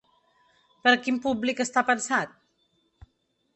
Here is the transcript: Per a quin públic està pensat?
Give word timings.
Per 0.87 0.93
a 0.93 0.99
quin 1.03 1.19
públic 1.27 1.63
està 1.67 1.85
pensat? 1.93 2.35